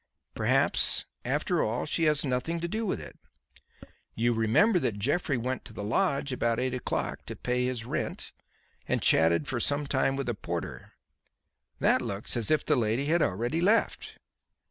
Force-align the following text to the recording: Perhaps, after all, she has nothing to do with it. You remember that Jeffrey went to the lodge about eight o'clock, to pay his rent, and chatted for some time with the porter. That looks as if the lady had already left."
Perhaps, 0.33 1.05
after 1.23 1.61
all, 1.61 1.85
she 1.85 2.05
has 2.05 2.25
nothing 2.25 2.59
to 2.59 2.67
do 2.67 2.87
with 2.87 2.99
it. 2.99 3.19
You 4.15 4.33
remember 4.33 4.79
that 4.79 4.97
Jeffrey 4.97 5.37
went 5.37 5.63
to 5.65 5.73
the 5.73 5.83
lodge 5.83 6.31
about 6.31 6.59
eight 6.59 6.73
o'clock, 6.73 7.23
to 7.27 7.35
pay 7.35 7.65
his 7.65 7.85
rent, 7.85 8.31
and 8.87 8.99
chatted 9.03 9.47
for 9.47 9.59
some 9.59 9.85
time 9.85 10.15
with 10.15 10.25
the 10.25 10.33
porter. 10.33 10.93
That 11.79 12.01
looks 12.01 12.35
as 12.35 12.49
if 12.49 12.65
the 12.65 12.75
lady 12.75 13.05
had 13.05 13.21
already 13.21 13.61
left." 13.61 14.17